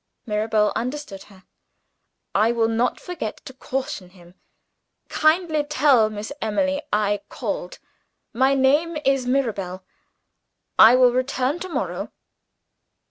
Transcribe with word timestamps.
Mirabel 0.25 0.73
understood 0.75 1.21
her. 1.25 1.43
"I 2.33 2.51
will 2.51 2.67
not 2.67 2.99
forget 2.99 3.37
to 3.45 3.53
caution 3.53 4.09
him. 4.09 4.33
Kindly 5.09 5.63
tell 5.63 6.09
Miss 6.09 6.31
Emily 6.41 6.81
I 6.91 7.21
called 7.29 7.77
my 8.33 8.55
name 8.55 8.97
is 9.05 9.27
Mirabel. 9.27 9.83
I 10.79 10.95
will 10.95 11.13
return 11.13 11.59
to 11.59 11.69
morrow." 11.69 12.11